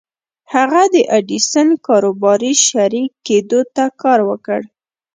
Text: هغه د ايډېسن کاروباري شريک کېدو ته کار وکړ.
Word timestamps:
هغه 0.53 0.81
د 0.93 0.95
ايډېسن 1.15 1.67
کاروباري 1.87 2.53
شريک 2.67 3.11
کېدو 3.27 3.59
ته 3.75 3.83
کار 4.01 4.19
وکړ. 4.29 4.61